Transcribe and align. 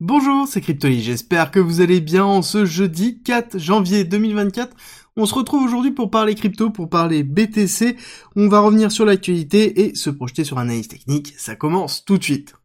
Bonjour, 0.00 0.48
c'est 0.48 0.60
Cryptoly, 0.60 1.00
j'espère 1.02 1.52
que 1.52 1.60
vous 1.60 1.80
allez 1.80 2.00
bien 2.00 2.24
en 2.24 2.42
ce 2.42 2.64
jeudi 2.64 3.22
4 3.22 3.58
janvier 3.58 4.02
2024. 4.02 4.76
On 5.16 5.24
se 5.24 5.34
retrouve 5.34 5.62
aujourd'hui 5.62 5.92
pour 5.92 6.10
parler 6.10 6.34
crypto, 6.34 6.70
pour 6.70 6.90
parler 6.90 7.22
BTC. 7.22 7.96
On 8.34 8.48
va 8.48 8.58
revenir 8.58 8.90
sur 8.90 9.04
l'actualité 9.04 9.82
et 9.82 9.94
se 9.94 10.10
projeter 10.10 10.42
sur 10.42 10.58
analyse 10.58 10.88
technique. 10.88 11.34
Ça 11.38 11.54
commence 11.54 12.04
tout 12.04 12.18
de 12.18 12.24
suite. 12.24 12.56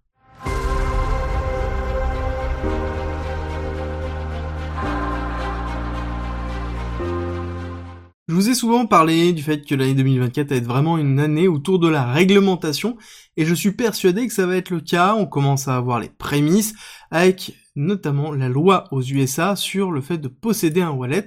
Je 8.30 8.36
vous 8.36 8.48
ai 8.48 8.54
souvent 8.54 8.86
parlé 8.86 9.34
du 9.34 9.42
fait 9.42 9.66
que 9.66 9.74
l'année 9.74 9.96
2024 9.96 10.50
va 10.50 10.56
être 10.58 10.68
vraiment 10.68 11.00
une 11.00 11.20
année 11.20 11.48
autour 11.48 11.80
de 11.80 11.88
la 11.88 12.06
réglementation 12.06 12.96
et 13.38 13.44
je 13.44 13.56
suis 13.56 13.72
persuadé 13.72 14.28
que 14.28 14.34
ça 14.34 14.46
va 14.46 14.56
être 14.56 14.70
le 14.70 14.82
cas. 14.82 15.16
On 15.16 15.26
commence 15.26 15.68
à 15.68 15.76
avoir 15.76 16.00
les 16.00 16.10
prémices 16.10 16.76
avec 17.10 17.56
notamment 17.76 18.32
la 18.32 18.48
loi 18.48 18.84
aux 18.92 19.02
USA 19.02 19.56
sur 19.56 19.92
le 19.92 20.02
fait 20.02 20.20
de 20.20 20.28
posséder 20.28 20.84
un 20.84 20.92
wallet 20.92 21.26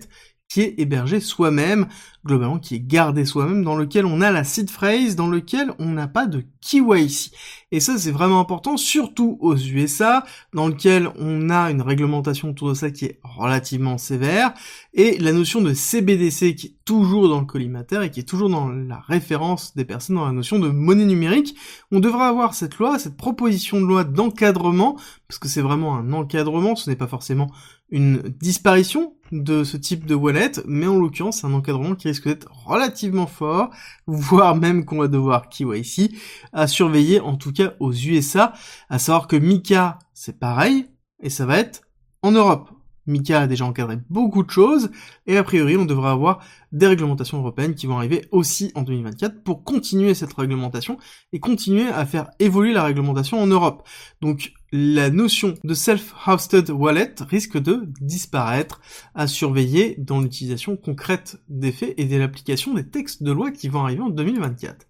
qui 0.53 0.61
est 0.61 0.75
hébergé 0.77 1.19
soi-même, 1.19 1.87
globalement 2.27 2.59
qui 2.59 2.75
est 2.75 2.87
gardé 2.87 3.25
soi-même, 3.25 3.65
dans 3.65 3.75
lequel 3.75 4.05
on 4.05 4.21
a 4.21 4.31
la 4.31 4.45
seed 4.45 4.69
phrase, 4.69 5.17
dans 5.17 5.27
lequel 5.27 5.73
on 5.79 5.87
n'a 5.87 6.09
pas 6.09 6.27
de 6.27 6.45
KYC. 6.61 7.33
Et 7.71 7.81
ça 7.81 7.97
c'est 7.97 8.11
vraiment 8.11 8.39
important, 8.39 8.77
surtout 8.77 9.39
aux 9.41 9.57
USA, 9.57 10.25
dans 10.53 10.69
lequel 10.69 11.09
on 11.19 11.49
a 11.49 11.71
une 11.71 11.81
réglementation 11.81 12.51
autour 12.51 12.69
de 12.69 12.75
ça 12.75 12.91
qui 12.91 13.07
est 13.07 13.19
relativement 13.23 13.97
sévère, 13.97 14.53
et 14.93 15.17
la 15.17 15.33
notion 15.33 15.63
de 15.63 15.73
CBDC 15.73 16.55
qui 16.55 16.67
est 16.67 16.77
toujours 16.85 17.31
dans 17.31 17.41
le 17.41 17.47
collimateur 17.47 18.03
et 18.03 18.11
qui 18.11 18.21
est 18.21 18.29
toujours 18.29 18.51
dans 18.51 18.69
la 18.69 19.01
référence 19.01 19.75
des 19.75 19.87
personnes 19.87 20.17
dans 20.17 20.27
la 20.27 20.33
notion 20.33 20.59
de 20.59 20.69
monnaie 20.69 21.07
numérique. 21.07 21.57
On 21.93 21.99
devrait 21.99 22.27
avoir 22.27 22.53
cette 22.53 22.77
loi, 22.77 22.99
cette 22.99 23.17
proposition 23.17 23.81
de 23.81 23.87
loi 23.87 24.05
d'encadrement, 24.05 24.99
parce 25.29 25.39
que 25.39 25.49
c'est 25.49 25.63
vraiment 25.63 25.97
un 25.97 26.13
encadrement, 26.13 26.77
ce 26.77 26.91
n'est 26.91 26.97
pas 26.97 27.07
forcément 27.07 27.51
une 27.89 28.19
disparition 28.39 29.15
de 29.33 29.65
ce 29.65 29.77
type 29.77 30.07
de 30.07 30.15
wallet, 30.15 30.53
mais 30.67 30.87
en 30.87 30.99
l'occurrence 30.99 31.41
c'est 31.41 31.47
un 31.47 31.55
encadrement 31.55 31.95
qui 31.95 32.09
risque 32.09 32.29
d'être 32.29 32.49
relativement 32.67 33.27
fort, 33.27 33.71
voire 34.07 34.55
même 34.55 34.85
qu'on 34.85 34.99
va 34.99 35.09
devoir 35.09 35.49
KYC, 35.49 36.15
à 36.53 36.67
surveiller 36.67 37.19
en 37.19 37.37
tout 37.37 37.53
cas 37.53 37.73
aux 37.81 37.93
USA, 37.93 38.53
à 38.91 38.99
savoir 38.99 39.27
que 39.27 39.37
Mika 39.37 39.99
c'est 40.13 40.39
pareil, 40.39 40.87
et 41.21 41.31
ça 41.31 41.47
va 41.47 41.59
être 41.59 41.83
en 42.23 42.33
Europe. 42.33 42.71
Mika 43.07 43.41
a 43.41 43.47
déjà 43.49 43.65
encadré 43.65 43.99
beaucoup 44.11 44.45
de 44.45 44.51
choses, 44.51 44.91
et 45.27 45.37
a 45.37 45.43
priori 45.43 45.77
on 45.77 45.87
devrait 45.87 46.11
avoir 46.11 46.45
des 46.71 46.87
réglementations 46.87 47.39
européennes 47.39 47.75
qui 47.75 47.87
vont 47.87 47.97
arriver 47.97 48.29
aussi 48.31 48.71
en 48.75 48.83
2024 48.83 49.43
pour 49.43 49.65
continuer 49.65 50.15
cette 50.15 50.33
réglementation 50.35 50.99
et 51.33 51.41
continuer 51.41 51.89
à 51.89 52.07
faire 52.07 52.31
évoluer 52.39 52.73
la 52.73 52.85
réglementation 52.85 53.41
en 53.41 53.47
Europe. 53.47 53.89
Donc 54.21 54.53
la 54.73 55.11
notion 55.11 55.55
de 55.65 55.75
self-hosted 55.75 56.71
wallet 56.71 57.15
risque 57.21 57.59
de 57.59 57.85
disparaître 58.01 58.81
à 59.15 59.27
surveiller 59.27 59.97
dans 59.99 60.21
l'utilisation 60.21 60.77
concrète 60.77 61.37
des 61.51 61.73
faits 61.73 61.95
et 61.99 62.07
de 62.07 62.17
l'application 62.17 62.73
des 62.73 62.89
textes 62.89 63.23
de 63.23 63.33
loi 63.33 63.51
qui 63.51 63.69
vont 63.69 63.83
arriver 63.83 64.01
en 64.01 64.09
2024. 64.09 64.87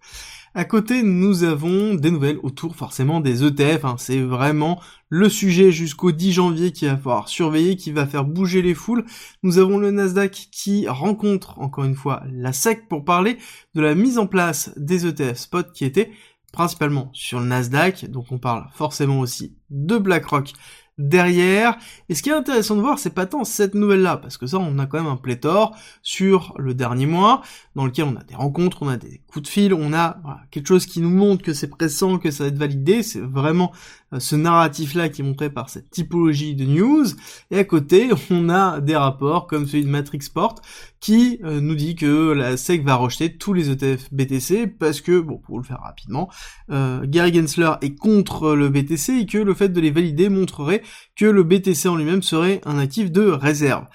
À 0.55 0.65
côté, 0.65 1.01
nous 1.01 1.43
avons 1.43 1.95
des 1.95 2.11
nouvelles 2.11 2.37
autour 2.43 2.75
forcément 2.75 3.19
des 3.19 3.43
ETF. 3.43 3.85
Hein. 3.85 3.95
C'est 3.97 4.21
vraiment 4.21 4.79
le 5.09 5.27
sujet 5.27 5.71
jusqu'au 5.71 6.11
10 6.11 6.31
janvier 6.31 6.71
qui 6.71 6.85
va 6.85 6.95
falloir 6.95 7.27
surveiller, 7.27 7.75
qui 7.75 7.91
va 7.91 8.05
faire 8.05 8.23
bouger 8.23 8.61
les 8.61 8.75
foules. 8.75 9.03
Nous 9.41 9.57
avons 9.57 9.79
le 9.79 9.89
Nasdaq 9.89 10.49
qui 10.51 10.87
rencontre 10.87 11.57
encore 11.59 11.85
une 11.85 11.95
fois 11.95 12.23
la 12.31 12.53
SEC 12.53 12.87
pour 12.87 13.03
parler 13.03 13.37
de 13.73 13.81
la 13.81 13.95
mise 13.95 14.19
en 14.19 14.27
place 14.27 14.71
des 14.77 15.07
ETF 15.07 15.37
spot 15.37 15.71
qui 15.73 15.85
étaient 15.85 16.11
principalement 16.53 17.09
sur 17.11 17.41
le 17.41 17.47
Nasdaq. 17.47 18.09
Donc 18.09 18.31
on 18.31 18.37
parle 18.37 18.69
forcément 18.73 19.19
aussi 19.19 19.57
de 19.69 19.97
BlackRock 19.97 20.53
derrière. 20.97 21.75
Et 22.07 22.15
ce 22.15 22.21
qui 22.21 22.29
est 22.29 22.33
intéressant 22.33 22.75
de 22.75 22.81
voir, 22.81 22.99
c'est 22.99 23.13
pas 23.13 23.25
tant 23.25 23.43
cette 23.43 23.73
nouvelle-là, 23.73 24.17
parce 24.17 24.37
que 24.37 24.45
ça, 24.45 24.59
on 24.59 24.77
a 24.77 24.85
quand 24.85 24.99
même 24.99 25.11
un 25.11 25.17
pléthore 25.17 25.75
sur 26.03 26.53
le 26.57 26.75
dernier 26.75 27.07
mois, 27.07 27.41
dans 27.75 27.85
lequel 27.85 28.05
on 28.05 28.15
a 28.15 28.23
des 28.23 28.35
rencontres, 28.35 28.83
on 28.83 28.87
a 28.87 28.97
des 28.97 29.23
coups 29.27 29.43
de 29.43 29.49
fil, 29.49 29.73
on 29.73 29.91
a 29.93 30.21
quelque 30.51 30.67
chose 30.67 30.85
qui 30.85 31.01
nous 31.01 31.09
montre 31.09 31.43
que 31.43 31.53
c'est 31.53 31.67
pressant, 31.67 32.19
que 32.19 32.29
ça 32.29 32.43
va 32.43 32.49
être 32.49 32.57
validé. 32.57 33.01
C'est 33.01 33.21
vraiment 33.21 33.71
ce 34.19 34.35
narratif-là 34.35 35.09
qui 35.09 35.21
est 35.21 35.25
montré 35.25 35.49
par 35.49 35.69
cette 35.69 35.89
typologie 35.89 36.55
de 36.55 36.65
news. 36.65 37.05
Et 37.51 37.59
à 37.59 37.63
côté, 37.63 38.09
on 38.29 38.49
a 38.49 38.79
des 38.81 38.95
rapports 38.95 39.47
comme 39.47 39.67
celui 39.67 39.83
de 39.83 39.89
Matrixport 39.89 40.55
qui 40.99 41.39
euh, 41.43 41.59
nous 41.59 41.75
dit 41.75 41.95
que 41.95 42.31
la 42.31 42.55
SEC 42.55 42.83
va 42.83 42.95
rejeter 42.95 43.35
tous 43.37 43.53
les 43.53 43.69
ETF 43.69 44.07
BTC 44.13 44.67
parce 44.67 45.01
que, 45.01 45.19
bon, 45.19 45.37
pour 45.37 45.57
le 45.57 45.63
faire 45.63 45.81
rapidement, 45.81 46.29
euh, 46.71 47.01
Gary 47.05 47.33
Gensler 47.33 47.73
est 47.81 47.95
contre 47.95 48.55
le 48.55 48.69
BTC 48.69 49.19
et 49.19 49.25
que 49.25 49.37
le 49.37 49.53
fait 49.53 49.69
de 49.69 49.81
les 49.81 49.91
valider 49.91 50.29
montrerait 50.29 50.81
que 51.15 51.25
le 51.25 51.43
BTC 51.43 51.87
en 51.87 51.95
lui-même 51.95 52.23
serait 52.23 52.61
un 52.65 52.77
actif 52.77 53.11
de 53.11 53.27
réserve. 53.27 53.85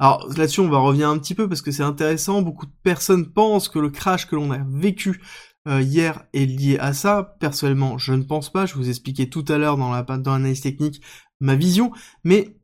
Alors 0.00 0.28
là-dessus, 0.36 0.60
on 0.60 0.68
va 0.68 0.78
revenir 0.78 1.08
un 1.08 1.18
petit 1.18 1.34
peu 1.34 1.48
parce 1.48 1.60
que 1.60 1.72
c'est 1.72 1.82
intéressant. 1.82 2.40
Beaucoup 2.42 2.66
de 2.66 2.72
personnes 2.84 3.32
pensent 3.32 3.68
que 3.68 3.80
le 3.80 3.90
crash 3.90 4.26
que 4.26 4.36
l'on 4.36 4.52
a 4.52 4.58
vécu 4.70 5.20
euh, 5.68 5.82
hier 5.82 6.24
est 6.32 6.46
lié 6.46 6.78
à 6.78 6.92
ça. 6.92 7.36
Personnellement, 7.40 7.98
je 7.98 8.14
ne 8.14 8.22
pense 8.22 8.50
pas. 8.50 8.66
Je 8.66 8.74
vous 8.74 8.88
expliquais 8.88 9.26
tout 9.26 9.44
à 9.48 9.58
l'heure 9.58 9.76
dans 9.76 9.90
la 9.90 10.02
dans 10.02 10.32
l'analyse 10.32 10.60
technique 10.60 11.00
ma 11.40 11.54
vision, 11.54 11.92
mais 12.24 12.56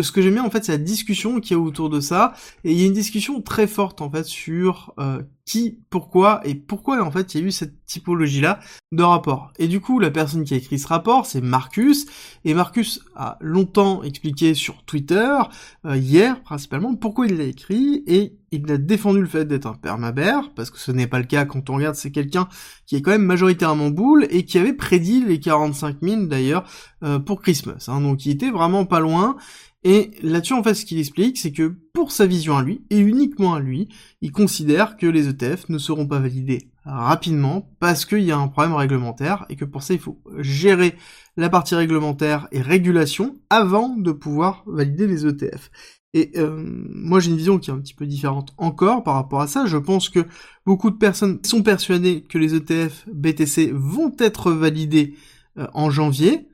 ce 0.00 0.10
que 0.10 0.20
j'aime 0.20 0.34
bien 0.34 0.44
en 0.44 0.50
fait 0.50 0.64
c'est 0.64 0.72
la 0.72 0.78
discussion 0.78 1.40
qui 1.40 1.52
est 1.52 1.56
autour 1.56 1.88
de 1.88 2.00
ça 2.00 2.34
et 2.64 2.72
il 2.72 2.80
y 2.80 2.82
a 2.82 2.86
une 2.86 2.92
discussion 2.92 3.40
très 3.40 3.66
forte 3.66 4.00
en 4.00 4.10
fait 4.10 4.24
sur 4.24 4.92
euh, 4.98 5.22
qui, 5.48 5.78
pourquoi 5.88 6.42
et 6.44 6.54
pourquoi 6.54 7.02
en 7.02 7.10
fait 7.10 7.34
il 7.34 7.40
y 7.40 7.44
a 7.44 7.46
eu 7.46 7.50
cette 7.50 7.86
typologie 7.86 8.42
là 8.42 8.60
de 8.92 9.02
rapport. 9.02 9.50
Et 9.58 9.66
du 9.66 9.80
coup 9.80 9.98
la 9.98 10.10
personne 10.10 10.44
qui 10.44 10.52
a 10.52 10.58
écrit 10.58 10.78
ce 10.78 10.86
rapport 10.86 11.24
c'est 11.24 11.40
Marcus. 11.40 12.06
Et 12.44 12.52
Marcus 12.52 13.00
a 13.16 13.38
longtemps 13.40 14.02
expliqué 14.02 14.52
sur 14.52 14.84
Twitter 14.84 15.38
euh, 15.86 15.96
hier 15.96 16.42
principalement 16.42 16.94
pourquoi 16.94 17.26
il 17.26 17.38
l'a 17.38 17.44
écrit. 17.44 18.04
Et 18.06 18.38
il 18.50 18.70
a 18.70 18.78
défendu 18.78 19.20
le 19.20 19.26
fait 19.26 19.44
d'être 19.44 19.66
un 19.66 19.74
permabère, 19.74 20.50
parce 20.54 20.70
que 20.70 20.78
ce 20.78 20.90
n'est 20.90 21.06
pas 21.06 21.18
le 21.18 21.26
cas 21.26 21.44
quand 21.44 21.68
on 21.70 21.76
regarde, 21.76 21.96
c'est 21.96 22.10
quelqu'un 22.10 22.48
qui 22.86 22.96
est 22.96 23.02
quand 23.02 23.10
même 23.10 23.24
majoritairement 23.24 23.90
boule, 23.90 24.26
et 24.30 24.44
qui 24.44 24.58
avait 24.58 24.72
prédit 24.72 25.24
les 25.24 25.40
45 25.40 25.98
000 26.00 26.22
d'ailleurs 26.24 26.64
euh, 27.02 27.18
pour 27.18 27.42
Christmas, 27.42 27.86
hein, 27.88 28.00
donc 28.00 28.24
il 28.26 28.32
était 28.32 28.50
vraiment 28.50 28.86
pas 28.86 29.00
loin, 29.00 29.36
et 29.84 30.10
là-dessus, 30.22 30.54
en 30.54 30.62
fait, 30.62 30.74
ce 30.74 30.84
qu'il 30.84 30.98
explique, 30.98 31.38
c'est 31.38 31.52
que 31.52 31.76
pour 31.94 32.10
sa 32.10 32.26
vision 32.26 32.56
à 32.56 32.62
lui, 32.62 32.82
et 32.90 32.98
uniquement 32.98 33.54
à 33.54 33.60
lui, 33.60 33.88
il 34.20 34.32
considère 34.32 34.96
que 34.96 35.06
les 35.06 35.28
ETF 35.28 35.68
ne 35.68 35.78
seront 35.78 36.06
pas 36.06 36.18
validés 36.18 36.70
rapidement 36.84 37.70
parce 37.78 38.04
qu'il 38.04 38.22
y 38.22 38.32
a 38.32 38.38
un 38.38 38.48
problème 38.48 38.74
réglementaire 38.74 39.44
et 39.50 39.56
que 39.56 39.64
pour 39.64 39.82
ça, 39.82 39.94
il 39.94 40.00
faut 40.00 40.20
gérer 40.38 40.96
la 41.36 41.48
partie 41.48 41.74
réglementaire 41.74 42.48
et 42.50 42.60
régulation 42.60 43.36
avant 43.50 43.90
de 43.96 44.10
pouvoir 44.10 44.64
valider 44.66 45.06
les 45.06 45.26
ETF. 45.26 45.70
Et 46.14 46.32
euh, 46.36 46.56
moi 46.58 47.20
j'ai 47.20 47.30
une 47.30 47.36
vision 47.36 47.58
qui 47.58 47.70
est 47.70 47.72
un 47.74 47.78
petit 47.78 47.92
peu 47.92 48.06
différente 48.06 48.54
encore 48.56 49.04
par 49.04 49.14
rapport 49.14 49.42
à 49.42 49.46
ça. 49.46 49.66
Je 49.66 49.76
pense 49.76 50.08
que 50.08 50.26
beaucoup 50.64 50.90
de 50.90 50.96
personnes 50.96 51.38
sont 51.44 51.62
persuadées 51.62 52.22
que 52.22 52.38
les 52.38 52.54
ETF 52.54 53.06
BTC 53.12 53.70
vont 53.74 54.14
être 54.18 54.50
validés 54.50 55.14
euh, 55.58 55.66
en 55.74 55.90
janvier 55.90 56.48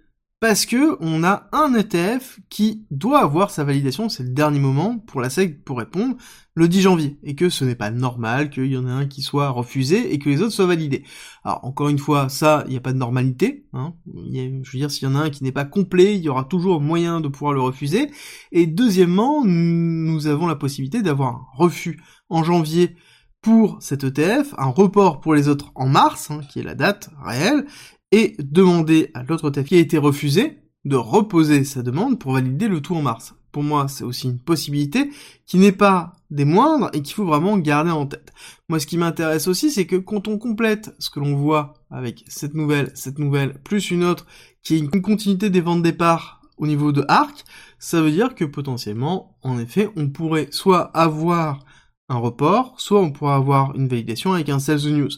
parce 0.44 0.66
que 0.66 0.98
on 1.00 1.24
a 1.24 1.48
un 1.52 1.72
ETF 1.74 2.38
qui 2.50 2.84
doit 2.90 3.20
avoir 3.20 3.48
sa 3.48 3.64
validation, 3.64 4.10
c'est 4.10 4.24
le 4.24 4.28
dernier 4.28 4.58
moment 4.58 4.98
pour 4.98 5.22
la 5.22 5.30
SEC 5.30 5.64
pour 5.64 5.78
répondre, 5.78 6.16
le 6.52 6.68
10 6.68 6.82
janvier, 6.82 7.18
et 7.22 7.34
que 7.34 7.48
ce 7.48 7.64
n'est 7.64 7.74
pas 7.74 7.90
normal 7.90 8.50
qu'il 8.50 8.66
y 8.66 8.76
en 8.76 8.86
ait 8.86 8.90
un 8.90 9.06
qui 9.06 9.22
soit 9.22 9.48
refusé 9.48 10.12
et 10.12 10.18
que 10.18 10.28
les 10.28 10.42
autres 10.42 10.52
soient 10.52 10.66
validés. 10.66 11.02
Alors 11.44 11.64
encore 11.64 11.88
une 11.88 11.98
fois, 11.98 12.28
ça, 12.28 12.62
il 12.66 12.72
n'y 12.72 12.76
a 12.76 12.82
pas 12.82 12.92
de 12.92 12.98
normalité, 12.98 13.64
hein. 13.72 13.94
je 14.04 14.70
veux 14.70 14.78
dire, 14.78 14.90
s'il 14.90 15.08
y 15.08 15.10
en 15.10 15.14
a 15.14 15.20
un 15.20 15.30
qui 15.30 15.42
n'est 15.44 15.50
pas 15.50 15.64
complet, 15.64 16.14
il 16.14 16.20
y 16.20 16.28
aura 16.28 16.44
toujours 16.44 16.78
moyen 16.82 17.22
de 17.22 17.28
pouvoir 17.28 17.54
le 17.54 17.62
refuser, 17.62 18.10
et 18.52 18.66
deuxièmement, 18.66 19.46
nous 19.46 20.26
avons 20.26 20.46
la 20.46 20.56
possibilité 20.56 21.00
d'avoir 21.00 21.36
un 21.36 21.46
refus 21.56 22.02
en 22.28 22.44
janvier 22.44 22.96
pour 23.44 23.76
cet 23.82 24.04
ETF, 24.04 24.54
un 24.56 24.70
report 24.70 25.20
pour 25.20 25.34
les 25.34 25.48
autres 25.48 25.70
en 25.74 25.86
mars, 25.86 26.30
hein, 26.30 26.40
qui 26.50 26.60
est 26.60 26.62
la 26.62 26.74
date 26.74 27.10
réelle, 27.22 27.66
et 28.14 28.36
demander 28.38 29.10
à 29.14 29.24
l'autre 29.24 29.50
ETF 29.50 29.66
qui 29.66 29.74
a 29.74 29.80
été 29.80 29.98
refusé 29.98 30.60
de 30.84 30.94
reposer 30.94 31.64
sa 31.64 31.82
demande 31.82 32.20
pour 32.20 32.32
valider 32.32 32.68
le 32.68 32.80
tout 32.80 32.94
en 32.94 33.02
mars. 33.02 33.34
Pour 33.50 33.64
moi, 33.64 33.88
c'est 33.88 34.04
aussi 34.04 34.28
une 34.28 34.38
possibilité 34.38 35.10
qui 35.46 35.58
n'est 35.58 35.72
pas 35.72 36.12
des 36.30 36.44
moindres 36.44 36.90
et 36.92 37.02
qu'il 37.02 37.12
faut 37.12 37.24
vraiment 37.24 37.58
garder 37.58 37.90
en 37.90 38.06
tête. 38.06 38.32
Moi, 38.68 38.78
ce 38.78 38.86
qui 38.86 38.98
m'intéresse 38.98 39.48
aussi, 39.48 39.72
c'est 39.72 39.86
que 39.86 39.96
quand 39.96 40.28
on 40.28 40.38
complète 40.38 40.94
ce 41.00 41.10
que 41.10 41.18
l'on 41.18 41.34
voit 41.34 41.74
avec 41.90 42.24
cette 42.28 42.54
nouvelle, 42.54 42.92
cette 42.94 43.18
nouvelle, 43.18 43.54
plus 43.64 43.90
une 43.90 44.04
autre, 44.04 44.26
qui 44.62 44.76
est 44.76 44.78
une 44.78 45.02
continuité 45.02 45.50
des 45.50 45.60
ventes 45.60 45.82
départ 45.82 46.40
au 46.56 46.68
niveau 46.68 46.92
de 46.92 47.04
ARC, 47.08 47.44
ça 47.80 48.00
veut 48.00 48.12
dire 48.12 48.36
que 48.36 48.44
potentiellement, 48.44 49.36
en 49.42 49.58
effet, 49.58 49.90
on 49.96 50.08
pourrait 50.08 50.48
soit 50.52 50.96
avoir 50.96 51.64
un 52.08 52.16
report, 52.16 52.80
soit 52.80 53.00
on 53.00 53.10
pourrait 53.10 53.34
avoir 53.34 53.74
une 53.74 53.88
validation 53.88 54.34
avec 54.34 54.50
un 54.50 54.60
sales 54.60 54.92
news. 54.92 55.10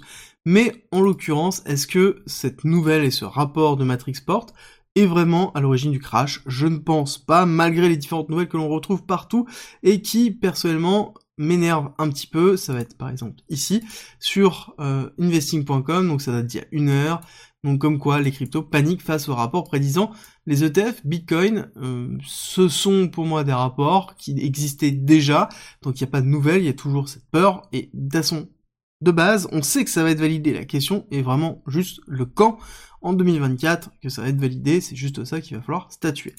Mais 0.46 0.86
en 0.92 1.00
l'occurrence, 1.00 1.62
est-ce 1.66 1.88
que 1.88 2.22
cette 2.26 2.64
nouvelle 2.64 3.04
et 3.04 3.10
ce 3.10 3.24
rapport 3.24 3.76
de 3.76 3.82
Matrixport 3.82 4.46
est 4.94 5.04
vraiment 5.04 5.52
à 5.54 5.60
l'origine 5.60 5.90
du 5.90 5.98
crash? 5.98 6.40
Je 6.46 6.68
ne 6.68 6.78
pense 6.78 7.18
pas, 7.18 7.46
malgré 7.46 7.88
les 7.88 7.96
différentes 7.96 8.30
nouvelles 8.30 8.48
que 8.48 8.56
l'on 8.56 8.68
retrouve 8.68 9.04
partout 9.04 9.46
et 9.82 10.00
qui 10.02 10.30
personnellement 10.30 11.14
m'énervent 11.36 11.92
un 11.98 12.08
petit 12.08 12.28
peu. 12.28 12.56
Ça 12.56 12.72
va 12.72 12.80
être 12.80 12.96
par 12.96 13.10
exemple 13.10 13.42
ici 13.48 13.82
sur 14.20 14.74
euh, 14.78 15.10
investing.com, 15.18 16.06
donc 16.06 16.22
ça 16.22 16.30
date 16.30 16.46
d'il 16.46 16.60
y 16.60 16.62
a 16.62 16.66
une 16.70 16.90
heure. 16.90 17.20
Donc 17.64 17.80
comme 17.80 17.98
quoi 17.98 18.20
les 18.20 18.30
cryptos 18.30 18.62
paniquent 18.62 19.02
face 19.02 19.28
au 19.28 19.34
rapport 19.34 19.64
prédisant 19.64 20.12
les 20.46 20.62
ETF, 20.62 21.04
Bitcoin, 21.04 21.72
euh, 21.78 22.16
ce 22.24 22.68
sont 22.68 23.08
pour 23.08 23.26
moi 23.26 23.42
des 23.42 23.52
rapports 23.52 24.14
qui 24.14 24.38
existaient 24.38 24.92
déjà, 24.92 25.48
donc 25.82 26.00
il 26.00 26.04
n'y 26.04 26.08
a 26.08 26.12
pas 26.12 26.20
de 26.20 26.28
nouvelles, 26.28 26.62
il 26.62 26.66
y 26.66 26.68
a 26.68 26.74
toujours 26.74 27.08
cette 27.08 27.28
peur, 27.32 27.62
et 27.72 27.90
façon 28.12 28.48
de 29.00 29.10
base, 29.10 29.48
on 29.52 29.62
sait 29.62 29.84
que 29.84 29.90
ça 29.90 30.02
va 30.02 30.10
être 30.10 30.20
validé, 30.20 30.54
la 30.54 30.64
question 30.64 31.06
est 31.10 31.22
vraiment 31.22 31.62
juste 31.66 32.00
le 32.06 32.24
quand 32.24 32.58
en 33.02 33.12
2024 33.12 33.90
que 34.02 34.08
ça 34.08 34.22
va 34.22 34.28
être 34.28 34.40
validé, 34.40 34.80
c'est 34.80 34.96
juste 34.96 35.24
ça 35.24 35.40
qu'il 35.40 35.56
va 35.56 35.62
falloir 35.62 35.92
statuer. 35.92 36.34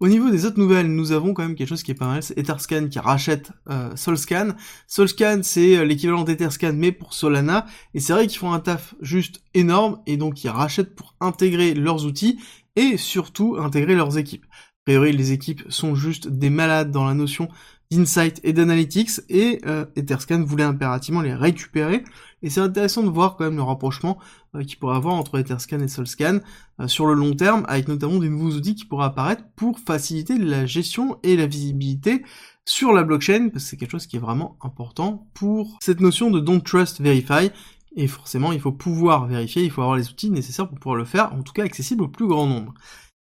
Au 0.00 0.08
niveau 0.08 0.30
des 0.30 0.46
autres 0.46 0.58
nouvelles, 0.58 0.86
nous 0.86 1.12
avons 1.12 1.34
quand 1.34 1.42
même 1.42 1.56
quelque 1.56 1.68
chose 1.68 1.82
qui 1.82 1.90
est 1.90 1.94
pas 1.94 2.06
mal, 2.06 2.22
c'est 2.22 2.38
Etherscan 2.38 2.88
qui 2.88 2.98
rachète 2.98 3.50
euh, 3.68 3.94
Solscan. 3.96 4.50
Solscan 4.86 5.40
c'est 5.42 5.76
euh, 5.76 5.84
l'équivalent 5.84 6.22
d'Etherscan 6.22 6.72
mais 6.74 6.92
pour 6.92 7.12
Solana, 7.12 7.66
et 7.92 8.00
c'est 8.00 8.12
vrai 8.12 8.26
qu'ils 8.28 8.38
font 8.38 8.52
un 8.52 8.60
taf 8.60 8.94
juste 9.00 9.42
énorme, 9.54 10.00
et 10.06 10.16
donc 10.16 10.42
ils 10.44 10.48
rachètent 10.48 10.94
pour 10.94 11.14
intégrer 11.20 11.74
leurs 11.74 12.06
outils, 12.06 12.38
et 12.76 12.96
surtout 12.98 13.56
intégrer 13.58 13.94
leurs 13.94 14.18
équipes. 14.18 14.44
Priori, 14.86 15.10
les 15.10 15.32
équipes 15.32 15.64
sont 15.68 15.96
juste 15.96 16.28
des 16.28 16.48
malades 16.48 16.92
dans 16.92 17.04
la 17.04 17.14
notion 17.14 17.48
d'insight 17.90 18.40
et 18.44 18.52
d'analytics, 18.52 19.20
et 19.28 19.60
euh, 19.66 19.84
Etherscan 19.96 20.44
voulait 20.44 20.62
impérativement 20.62 21.22
les 21.22 21.34
récupérer, 21.34 22.04
et 22.42 22.50
c'est 22.50 22.60
intéressant 22.60 23.02
de 23.02 23.08
voir 23.08 23.34
quand 23.34 23.44
même 23.44 23.56
le 23.56 23.64
rapprochement 23.64 24.16
euh, 24.54 24.62
qu'il 24.62 24.78
pourrait 24.78 24.94
avoir 24.94 25.14
entre 25.14 25.38
Etherscan 25.40 25.80
et 25.80 25.88
Solscan 25.88 26.38
euh, 26.80 26.86
sur 26.86 27.06
le 27.06 27.14
long 27.14 27.34
terme, 27.34 27.64
avec 27.66 27.88
notamment 27.88 28.18
des 28.18 28.28
nouveaux 28.28 28.52
outils 28.52 28.76
qui 28.76 28.84
pourraient 28.84 29.06
apparaître 29.06 29.42
pour 29.56 29.80
faciliter 29.80 30.38
la 30.38 30.66
gestion 30.66 31.18
et 31.24 31.36
la 31.36 31.46
visibilité 31.46 32.22
sur 32.64 32.92
la 32.92 33.02
blockchain, 33.02 33.48
parce 33.52 33.64
que 33.64 33.70
c'est 33.70 33.76
quelque 33.76 33.90
chose 33.90 34.06
qui 34.06 34.16
est 34.16 34.20
vraiment 34.20 34.56
important 34.62 35.26
pour 35.34 35.78
cette 35.80 36.00
notion 36.00 36.30
de 36.30 36.38
don't 36.38 36.62
trust 36.62 37.00
verify, 37.00 37.50
et 37.96 38.06
forcément 38.06 38.52
il 38.52 38.60
faut 38.60 38.72
pouvoir 38.72 39.26
vérifier, 39.26 39.64
il 39.64 39.70
faut 39.72 39.82
avoir 39.82 39.96
les 39.96 40.08
outils 40.10 40.30
nécessaires 40.30 40.68
pour 40.68 40.78
pouvoir 40.78 40.96
le 40.96 41.04
faire, 41.04 41.32
en 41.32 41.42
tout 41.42 41.52
cas 41.52 41.64
accessible 41.64 42.04
au 42.04 42.08
plus 42.08 42.28
grand 42.28 42.46
nombre. 42.46 42.72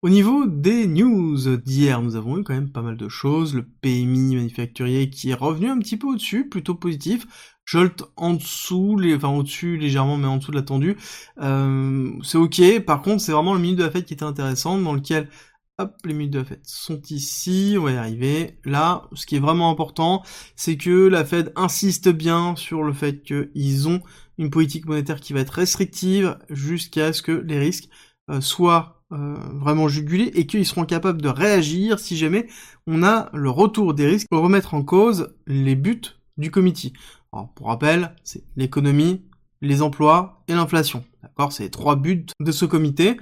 Au 0.02 0.08
niveau 0.08 0.47
des 0.47 0.87
news 0.87 1.58
d'hier, 1.58 2.00
nous 2.00 2.17
avons 2.17 2.38
eu 2.38 2.43
quand 2.43 2.55
même 2.55 2.73
pas 2.73 2.81
mal 2.81 2.97
de 2.97 3.08
choses. 3.11 3.55
Le 3.55 3.67
PMI 3.67 4.37
manufacturier 4.37 5.11
qui 5.11 5.29
est 5.31 5.35
revenu 5.35 5.69
un 5.69 5.79
petit 5.79 5.99
peu 5.99 6.06
au-dessus, 6.06 6.49
plutôt 6.49 6.75
positif. 6.75 7.26
Jolt 7.67 8.05
en 8.17 8.32
dessous, 8.35 8.99
enfin 9.14 9.29
au-dessus 9.29 9.76
légèrement, 9.76 10.17
mais 10.17 10.26
en 10.26 10.38
dessous 10.38 10.52
de 10.52 10.56
l'attendu. 10.56 10.97
Euh, 11.43 12.11
c'est 12.23 12.38
ok. 12.38 12.81
Par 12.87 13.02
contre, 13.02 13.20
c'est 13.23 13.32
vraiment 13.32 13.52
le 13.52 13.61
minute 13.61 13.79
de 13.79 13.85
la 13.85 13.91
fête 13.91 14.06
qui 14.06 14.14
était 14.14 14.25
intéressant, 14.25 14.79
dans 14.79 14.94
lequel, 14.94 15.29
hop, 15.79 15.94
les 16.06 16.14
minutes 16.14 16.32
de 16.32 16.38
la 16.38 16.44
fête 16.47 16.67
sont 16.67 17.02
ici. 17.11 17.76
On 17.79 17.82
va 17.82 17.93
y 17.93 17.97
arriver. 17.97 18.58
Là, 18.64 19.06
ce 19.12 19.26
qui 19.26 19.37
est 19.37 19.41
vraiment 19.41 19.70
important, 19.70 20.23
c'est 20.56 20.79
que 20.79 21.08
la 21.08 21.26
Fed 21.26 21.52
insiste 21.56 22.08
bien 22.08 22.56
sur 22.56 22.82
le 22.82 22.94
fait 22.94 23.23
qu'ils 23.23 23.87
ont 23.87 24.00
une 24.38 24.49
politique 24.50 24.87
monétaire 24.87 25.20
qui 25.20 25.35
va 25.35 25.41
être 25.41 25.50
restrictive 25.50 26.38
jusqu'à 26.49 27.12
ce 27.12 27.20
que 27.20 27.32
les 27.32 27.58
risques 27.58 27.91
euh, 28.31 28.41
soient 28.41 29.00
euh, 29.12 29.35
vraiment 29.55 29.89
jugulés 29.89 30.31
et 30.35 30.47
qu'ils 30.47 30.67
seront 30.67 30.85
capables 30.85 31.21
de 31.21 31.29
réagir 31.29 31.99
si 31.99 32.17
jamais 32.17 32.47
on 32.87 33.03
a 33.03 33.29
le 33.33 33.51
retour 33.51 33.95
des 33.95 34.07
risques 34.07 34.29
pour 34.31 34.43
remettre 34.43 34.75
en 34.75 34.83
cause 34.83 35.35
les 35.47 35.75
buts 35.75 36.01
du 36.37 36.51
comité. 36.51 36.93
Alors, 37.33 37.53
pour 37.55 37.67
rappel, 37.69 38.15
c'est 38.25 38.45
l'économie, 38.57 39.23
les 39.62 39.83
emplois 39.83 40.43
et 40.49 40.55
l'inflation. 40.55 41.05
D'accord? 41.23 41.53
C'est 41.53 41.65
les 41.65 41.71
trois 41.71 41.97
buts 41.97 42.27
de 42.41 42.53
ce 42.53 42.65
comité. 42.65 43.17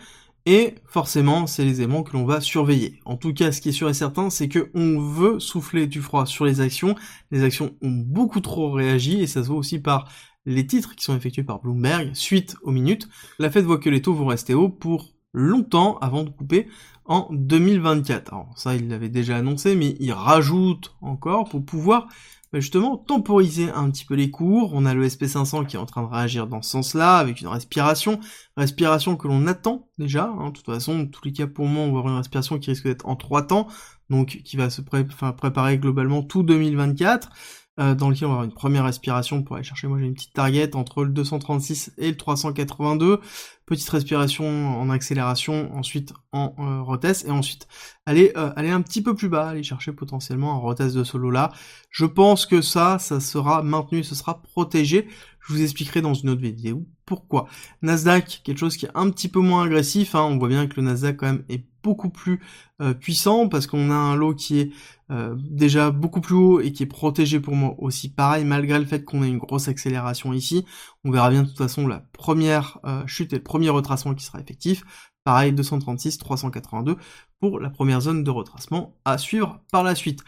Et 0.47 0.77
forcément, 0.87 1.47
c'est 1.47 1.65
les 1.65 1.83
éléments 1.83 2.03
que 2.03 2.15
l'on 2.15 2.25
va 2.25 2.41
surveiller. 2.41 3.01
En 3.05 3.17
tout 3.19 3.35
cas, 3.35 3.53
ce 3.53 3.61
qui 3.61 3.69
est 3.69 3.73
sûr 3.73 3.89
et 3.91 3.95
certain, 3.95 4.31
c'est 4.31 4.49
que 4.49 4.71
on 4.73 4.99
veut 4.99 5.41
souffler 5.41 5.87
du 5.87 6.01
froid 6.01 6.25
sur 6.25 6.47
les 6.47 6.63
actions. 6.63 6.95
Les 7.31 7.43
actions 7.43 7.75
ont 7.83 7.91
beaucoup 7.91 8.41
trop 8.41 8.71
réagi 8.73 9.21
et 9.21 9.27
ça 9.27 9.43
se 9.43 9.49
voit 9.49 9.59
aussi 9.59 9.79
par 9.79 10.11
les 10.47 10.67
titres 10.67 10.97
qui 10.97 11.05
sont 11.05 11.15
effectués 11.15 11.43
par 11.43 11.61
Bloomberg 11.61 12.15
suite 12.15 12.57
aux 12.63 12.71
minutes. 12.71 13.09
La 13.39 13.51
Fed 13.51 13.65
voit 13.65 13.77
que 13.77 13.91
les 13.91 14.01
taux 14.01 14.15
vont 14.15 14.27
rester 14.27 14.55
hauts 14.55 14.71
pour 14.71 15.18
longtemps 15.33 15.99
avant 15.99 16.25
de 16.25 16.31
couper 16.31 16.69
en 17.05 17.29
2024. 17.31 18.33
Alors 18.33 18.53
ça, 18.57 18.75
il 18.75 18.89
l'avait 18.89 19.09
déjà 19.09 19.37
annoncé, 19.37 19.75
mais 19.75 19.97
il 20.01 20.13
rajoute 20.13 20.95
encore 21.01 21.49
pour 21.49 21.65
pouvoir 21.65 22.09
bah, 22.53 22.61
justement 22.61 22.97
temporiser 22.97 23.71
un 23.71 23.91
petit 23.91 24.05
peu 24.05 24.15
les 24.15 24.31
cours. 24.31 24.73
On 24.75 24.87
a 24.87 24.95
le 24.95 25.07
SP500 25.07 25.67
qui 25.67 25.77
est 25.77 25.79
en 25.79 25.87
train 25.87 26.03
de 26.03 26.09
réagir 26.09 26.47
dans 26.47 26.63
ce 26.63 26.71
sens-là, 26.71 27.19
avec 27.19 27.41
une 27.41 27.49
respiration, 27.49 28.21
respiration 28.57 29.17
que 29.17 29.29
l'on 29.29 29.47
attend 29.47 29.89
déjà. 29.99 30.33
Hein. 30.39 30.49
De 30.49 30.53
toute 30.53 30.67
façon, 30.67 31.07
tous 31.07 31.25
les 31.25 31.33
cas 31.33 31.47
pour 31.47 31.67
moi, 31.67 31.83
on 31.83 31.93
va 31.93 31.99
avoir 31.99 32.13
une 32.13 32.19
respiration 32.19 32.59
qui 32.59 32.71
risque 32.71 32.85
d'être 32.85 33.07
en 33.07 33.17
trois 33.17 33.47
temps, 33.47 33.69
donc 34.09 34.41
qui 34.45 34.57
va 34.57 34.71
se 34.71 34.81
préparer 34.81 35.79
globalement 35.79 36.23
tout 36.23 36.43
2024. 36.43 37.31
Euh, 37.79 37.95
dans 37.95 38.11
lequel 38.11 38.27
on 38.27 38.31
va 38.31 38.35
avoir 38.39 38.45
une 38.45 38.55
première 38.55 38.85
respiration 38.85 39.43
pour 39.43 39.55
aller 39.55 39.65
chercher, 39.65 39.87
moi 39.87 39.99
j'ai 40.01 40.07
une 40.07 40.15
petite 40.15 40.33
target 40.33 40.75
entre 40.75 41.05
le 41.05 41.11
236 41.11 41.93
et 41.99 42.11
le 42.11 42.17
382, 42.17 43.21
petite 43.67 43.89
respiration 43.89 44.47
en 44.81 44.91
accélération, 44.91 45.73
ensuite 45.77 46.13
en 46.33 46.55
euh, 46.59 47.13
et 47.25 47.31
ensuite 47.31 47.69
aller, 48.05 48.33
euh, 48.37 48.51
un 48.57 48.83
petit 48.83 49.01
peu 49.01 49.15
plus 49.15 49.29
bas, 49.29 49.51
aller 49.51 49.63
chercher 49.63 49.93
potentiellement 49.93 50.55
un 50.55 50.59
retest 50.59 50.97
de 50.97 51.05
solo 51.05 51.31
là. 51.31 51.53
Je 51.91 52.05
pense 52.05 52.47
que 52.47 52.63
ça, 52.63 52.99
ça 52.99 53.21
sera 53.21 53.63
maintenu, 53.63 54.03
ce 54.03 54.17
sera 54.17 54.43
protégé. 54.43 55.07
Je 55.49 55.55
vous 55.55 55.63
expliquerai 55.63 56.03
dans 56.03 56.15
une 56.15 56.29
autre 56.29 56.43
vidéo 56.43 56.87
pourquoi. 57.07 57.49
Nasdaq, 57.81 58.43
quelque 58.45 58.59
chose 58.59 58.77
qui 58.77 58.85
est 58.85 58.91
un 58.95 59.09
petit 59.09 59.29
peu 59.29 59.41
moins 59.41 59.65
agressif, 59.65 60.15
hein. 60.15 60.25
on 60.25 60.37
voit 60.37 60.49
bien 60.49 60.67
que 60.67 60.77
le 60.77 60.83
Nasdaq 60.83 61.17
quand 61.17 61.27
même 61.27 61.45
est 61.49 61.65
beaucoup 61.83 62.11
plus 62.11 62.41
euh, 62.83 62.93
puissant 62.93 63.49
parce 63.49 63.67
qu'on 63.67 63.91
a 63.91 63.95
un 63.95 64.15
lot 64.15 64.35
qui 64.35 64.61
est 64.61 64.71
euh, 65.11 65.35
déjà 65.39 65.91
beaucoup 65.91 66.21
plus 66.21 66.35
haut 66.35 66.61
et 66.61 66.73
qui 66.73 66.83
est 66.83 66.87
protégé 66.87 67.41
pour 67.41 67.55
moi 67.55 67.75
aussi 67.79 68.11
pareil 68.11 68.45
malgré 68.45 68.79
le 68.79 68.85
fait 68.85 69.05
qu'on 69.05 69.23
ait 69.23 69.29
une 69.29 69.39
grosse 69.39 69.69
accélération 69.69 70.35
ici 70.35 70.67
on 71.05 71.11
verra 71.11 71.31
bien 71.31 71.45
de 71.45 71.49
toute 71.49 71.57
façon 71.57 71.87
la 71.87 72.01
première 72.13 72.79
euh, 72.85 73.07
chute 73.07 73.33
et 73.33 73.37
le 73.37 73.43
premier 73.43 73.71
retracement 73.71 74.15
qui 74.15 74.25
sera 74.25 74.41
effectif 74.41 74.85
pareil 75.25 75.53
236 75.53 76.19
382 76.19 76.97
pour 77.41 77.61
la 77.61 77.71
première 77.71 78.01
zone 78.01 78.25
de 78.25 78.31
retracement 78.31 78.97
à 79.05 79.17
suivre 79.17 79.61
par 79.71 79.85
la 79.85 79.95
suite. 79.95 80.21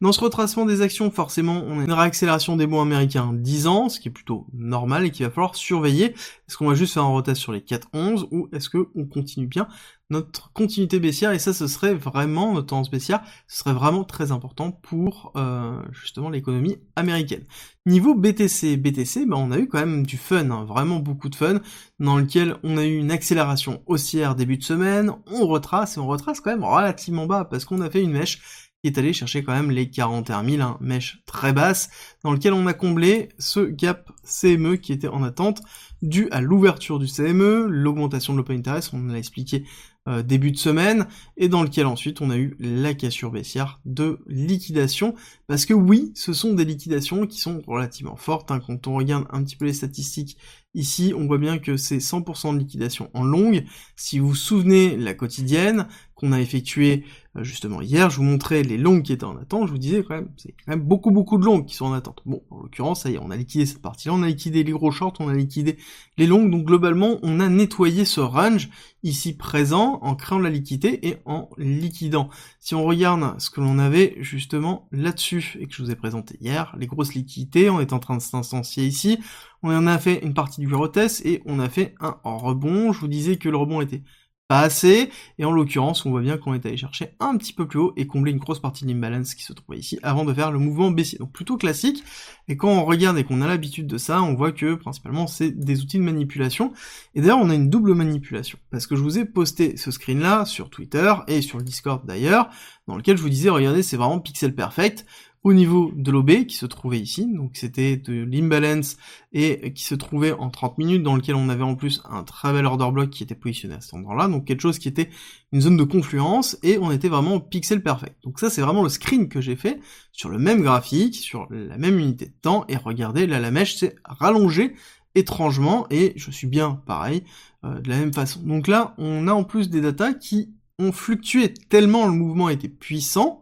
Dans 0.00 0.12
ce 0.12 0.20
retracement 0.20 0.66
des 0.66 0.82
actions, 0.82 1.10
forcément, 1.10 1.62
on 1.66 1.80
a 1.80 1.84
une 1.84 1.92
réaccélération 1.92 2.56
des 2.56 2.66
bons 2.66 2.82
américains 2.82 3.32
10 3.32 3.66
ans, 3.66 3.88
ce 3.88 4.00
qui 4.00 4.08
est 4.08 4.12
plutôt 4.12 4.46
normal 4.52 5.04
et 5.06 5.10
qu'il 5.10 5.24
va 5.24 5.30
falloir 5.30 5.56
surveiller. 5.56 6.06
Est-ce 6.06 6.56
qu'on 6.56 6.68
va 6.68 6.74
juste 6.74 6.94
faire 6.94 7.04
un 7.04 7.14
retest 7.14 7.40
sur 7.40 7.52
les 7.52 7.60
4-11 7.60 8.28
ou 8.30 8.48
est-ce 8.52 8.68
qu'on 8.68 9.06
continue 9.06 9.46
bien 9.46 9.66
notre 10.10 10.52
continuité 10.52 11.00
baissière 11.00 11.32
et 11.32 11.38
ça 11.38 11.52
ce 11.52 11.66
serait 11.66 11.94
vraiment 11.94 12.54
notre 12.54 12.68
tendance 12.68 12.90
baissière 12.90 13.22
ce 13.46 13.58
serait 13.58 13.74
vraiment 13.74 14.04
très 14.04 14.32
important 14.32 14.72
pour 14.72 15.32
euh, 15.36 15.82
justement 15.92 16.30
l'économie 16.30 16.78
américaine. 16.96 17.44
Niveau 17.84 18.14
BTC 18.14 18.76
BTC 18.76 19.26
bah, 19.26 19.36
on 19.38 19.50
a 19.50 19.58
eu 19.58 19.68
quand 19.68 19.78
même 19.78 20.06
du 20.06 20.16
fun 20.16 20.50
hein, 20.50 20.64
vraiment 20.64 20.98
beaucoup 21.00 21.28
de 21.28 21.34
fun 21.34 21.60
dans 21.98 22.16
lequel 22.16 22.56
on 22.62 22.78
a 22.78 22.84
eu 22.84 22.96
une 22.96 23.10
accélération 23.10 23.82
haussière 23.86 24.34
début 24.34 24.56
de 24.56 24.64
semaine 24.64 25.12
on 25.26 25.46
retrace 25.46 25.96
et 25.96 26.00
on 26.00 26.06
retrace 26.06 26.40
quand 26.40 26.50
même 26.50 26.64
relativement 26.64 27.26
bas 27.26 27.44
parce 27.44 27.64
qu'on 27.64 27.80
a 27.80 27.90
fait 27.90 28.02
une 28.02 28.12
mèche 28.12 28.67
qui 28.82 28.88
est 28.88 28.98
allée 28.98 29.12
chercher 29.12 29.42
quand 29.42 29.54
même 29.54 29.70
les 29.70 29.90
41 29.90 30.44
000, 30.48 30.62
hein, 30.62 30.78
mèche 30.80 31.22
très 31.26 31.52
basse, 31.52 31.90
dans 32.22 32.32
lequel 32.32 32.52
on 32.52 32.66
a 32.66 32.74
comblé 32.74 33.30
ce 33.38 33.60
gap 33.60 34.10
CME 34.24 34.76
qui 34.76 34.92
était 34.92 35.08
en 35.08 35.22
attente, 35.22 35.62
dû 36.00 36.28
à 36.30 36.40
l'ouverture 36.40 36.98
du 36.98 37.06
CME, 37.06 37.66
l'augmentation 37.68 38.32
de 38.32 38.38
l'open 38.38 38.58
interest, 38.58 38.90
on 38.92 39.02
l'a 39.06 39.18
expliqué 39.18 39.64
euh, 40.08 40.22
début 40.22 40.52
de 40.52 40.56
semaine, 40.56 41.06
et 41.36 41.48
dans 41.48 41.62
lequel 41.62 41.86
ensuite 41.86 42.20
on 42.20 42.30
a 42.30 42.36
eu 42.36 42.56
la 42.60 42.94
cassure 42.94 43.32
baissière 43.32 43.80
de 43.84 44.20
liquidation, 44.28 45.14
parce 45.48 45.66
que 45.66 45.74
oui, 45.74 46.12
ce 46.14 46.32
sont 46.32 46.54
des 46.54 46.64
liquidations 46.64 47.26
qui 47.26 47.40
sont 47.40 47.62
relativement 47.66 48.16
fortes, 48.16 48.50
hein. 48.52 48.60
quand 48.64 48.86
on 48.86 48.94
regarde 48.94 49.26
un 49.30 49.42
petit 49.42 49.56
peu 49.56 49.64
les 49.64 49.72
statistiques 49.72 50.38
ici, 50.74 51.12
on 51.16 51.26
voit 51.26 51.38
bien 51.38 51.58
que 51.58 51.76
c'est 51.76 51.98
100% 51.98 52.54
de 52.54 52.58
liquidation 52.58 53.10
en 53.12 53.24
longue, 53.24 53.64
si 53.96 54.18
vous 54.18 54.28
vous 54.28 54.34
souvenez 54.34 54.96
la 54.96 55.14
quotidienne 55.14 55.88
qu'on 56.14 56.32
a 56.32 56.40
effectuée 56.40 57.04
justement 57.42 57.80
hier, 57.80 58.10
je 58.10 58.16
vous 58.16 58.22
montrais 58.22 58.62
les 58.62 58.78
longues 58.78 59.02
qui 59.02 59.12
étaient 59.12 59.24
en 59.24 59.36
attente, 59.36 59.66
je 59.66 59.72
vous 59.72 59.78
disais 59.78 60.02
quand 60.02 60.14
même, 60.14 60.28
c'est 60.36 60.52
quand 60.52 60.72
même 60.72 60.80
beaucoup 60.80 61.10
beaucoup 61.10 61.38
de 61.38 61.44
longues 61.44 61.66
qui 61.66 61.74
sont 61.74 61.86
en 61.86 61.92
attente. 61.92 62.22
Bon, 62.26 62.42
en 62.50 62.62
l'occurrence, 62.62 63.02
ça 63.02 63.10
y 63.10 63.14
est, 63.14 63.18
on 63.18 63.30
a 63.30 63.36
liquidé 63.36 63.66
cette 63.66 63.82
partie-là, 63.82 64.14
on 64.14 64.22
a 64.22 64.26
liquidé 64.26 64.64
les 64.64 64.72
gros 64.72 64.90
shorts, 64.90 65.14
on 65.20 65.28
a 65.28 65.34
liquidé 65.34 65.76
les 66.16 66.26
longues, 66.26 66.50
donc 66.50 66.64
globalement, 66.64 67.18
on 67.22 67.40
a 67.40 67.48
nettoyé 67.48 68.04
ce 68.04 68.20
range 68.20 68.68
ici 69.02 69.36
présent 69.36 69.98
en 70.02 70.14
créant 70.14 70.38
de 70.38 70.44
la 70.44 70.50
liquidité 70.50 71.06
et 71.08 71.16
en 71.24 71.48
liquidant. 71.56 72.28
Si 72.60 72.74
on 72.74 72.84
regarde 72.84 73.40
ce 73.40 73.50
que 73.50 73.60
l'on 73.60 73.78
avait 73.78 74.16
justement 74.20 74.88
là-dessus 74.92 75.56
et 75.60 75.66
que 75.66 75.74
je 75.74 75.82
vous 75.82 75.90
ai 75.90 75.96
présenté 75.96 76.36
hier, 76.40 76.74
les 76.78 76.86
grosses 76.86 77.14
liquidités, 77.14 77.70
on 77.70 77.80
est 77.80 77.92
en 77.92 77.98
train 77.98 78.16
de 78.16 78.22
s'instancier 78.22 78.84
ici, 78.84 79.18
on 79.62 79.74
en 79.74 79.86
a 79.86 79.98
fait 79.98 80.24
une 80.24 80.34
partie 80.34 80.60
du 80.60 80.72
retest 80.74 81.24
et 81.24 81.42
on 81.46 81.58
a 81.58 81.68
fait 81.68 81.94
un 82.00 82.16
rebond. 82.22 82.92
Je 82.92 83.00
vous 83.00 83.08
disais 83.08 83.36
que 83.36 83.48
le 83.48 83.56
rebond 83.56 83.80
était 83.80 84.02
pas 84.48 84.60
assez, 84.60 85.10
et 85.38 85.44
en 85.44 85.52
l'occurrence, 85.52 86.06
on 86.06 86.10
voit 86.10 86.22
bien 86.22 86.38
qu'on 86.38 86.54
est 86.54 86.64
allé 86.64 86.78
chercher 86.78 87.10
un 87.20 87.36
petit 87.36 87.52
peu 87.52 87.68
plus 87.68 87.78
haut 87.78 87.92
et 87.98 88.06
combler 88.06 88.32
une 88.32 88.38
grosse 88.38 88.60
partie 88.60 88.84
de 88.84 88.90
l'imbalance 88.90 89.34
qui 89.34 89.42
se 89.42 89.52
trouvait 89.52 89.78
ici 89.78 89.98
avant 90.02 90.24
de 90.24 90.32
faire 90.32 90.50
le 90.50 90.58
mouvement 90.58 90.90
baissier. 90.90 91.18
Donc 91.18 91.32
plutôt 91.32 91.58
classique, 91.58 92.02
et 92.48 92.56
quand 92.56 92.70
on 92.70 92.86
regarde 92.86 93.18
et 93.18 93.24
qu'on 93.24 93.42
a 93.42 93.46
l'habitude 93.46 93.86
de 93.86 93.98
ça, 93.98 94.22
on 94.22 94.34
voit 94.34 94.52
que 94.52 94.74
principalement 94.74 95.26
c'est 95.26 95.50
des 95.50 95.82
outils 95.82 95.98
de 95.98 96.02
manipulation, 96.02 96.72
et 97.14 97.20
d'ailleurs 97.20 97.40
on 97.40 97.50
a 97.50 97.54
une 97.54 97.68
double 97.68 97.94
manipulation, 97.94 98.58
parce 98.70 98.86
que 98.86 98.96
je 98.96 99.02
vous 99.02 99.18
ai 99.18 99.26
posté 99.26 99.76
ce 99.76 99.90
screen 99.90 100.20
là 100.20 100.46
sur 100.46 100.70
Twitter 100.70 101.12
et 101.26 101.42
sur 101.42 101.58
le 101.58 101.64
Discord 101.64 102.06
d'ailleurs, 102.06 102.48
dans 102.86 102.96
lequel 102.96 103.18
je 103.18 103.22
vous 103.22 103.28
disais, 103.28 103.50
regardez, 103.50 103.82
c'est 103.82 103.98
vraiment 103.98 104.18
pixel 104.18 104.54
perfect, 104.54 105.04
au 105.48 105.54
niveau 105.54 105.90
de 105.96 106.10
l'OB 106.10 106.44
qui 106.44 106.56
se 106.56 106.66
trouvait 106.66 107.00
ici, 107.00 107.26
donc 107.26 107.52
c'était 107.54 107.96
de 107.96 108.12
l'imbalance 108.22 108.98
et 109.32 109.72
qui 109.72 109.82
se 109.82 109.94
trouvait 109.94 110.32
en 110.32 110.50
30 110.50 110.76
minutes 110.76 111.02
dans 111.02 111.16
lequel 111.16 111.36
on 111.36 111.48
avait 111.48 111.62
en 111.62 111.74
plus 111.74 112.02
un 112.10 112.22
très 112.22 112.52
bel 112.52 112.66
order 112.66 112.90
block 112.92 113.08
qui 113.08 113.22
était 113.22 113.34
positionné 113.34 113.76
à 113.76 113.80
cet 113.80 113.94
endroit-là, 113.94 114.28
donc 114.28 114.44
quelque 114.44 114.60
chose 114.60 114.78
qui 114.78 114.88
était 114.88 115.08
une 115.52 115.62
zone 115.62 115.78
de 115.78 115.84
confluence 115.84 116.58
et 116.62 116.76
on 116.76 116.90
était 116.90 117.08
vraiment 117.08 117.36
au 117.36 117.40
pixel 117.40 117.82
perfect. 117.82 118.16
Donc 118.24 118.40
ça 118.40 118.50
c'est 118.50 118.60
vraiment 118.60 118.82
le 118.82 118.90
screen 118.90 119.30
que 119.30 119.40
j'ai 119.40 119.56
fait 119.56 119.80
sur 120.12 120.28
le 120.28 120.38
même 120.38 120.60
graphique, 120.60 121.14
sur 121.14 121.46
la 121.50 121.78
même 121.78 121.98
unité 121.98 122.26
de 122.26 122.34
temps 122.42 122.66
et 122.68 122.76
regardez 122.76 123.26
là 123.26 123.40
la 123.40 123.50
mèche 123.50 123.76
s'est 123.76 123.94
rallongée 124.04 124.74
étrangement 125.14 125.86
et 125.88 126.12
je 126.16 126.30
suis 126.30 126.46
bien 126.46 126.82
pareil 126.84 127.24
euh, 127.64 127.80
de 127.80 127.88
la 127.88 127.96
même 127.96 128.12
façon. 128.12 128.42
Donc 128.42 128.68
là 128.68 128.94
on 128.98 129.26
a 129.28 129.32
en 129.32 129.44
plus 129.44 129.70
des 129.70 129.80
datas 129.80 130.12
qui 130.12 130.50
ont 130.78 130.92
fluctué 130.92 131.54
tellement 131.54 132.06
le 132.06 132.12
mouvement 132.12 132.50
était 132.50 132.68
puissant 132.68 133.40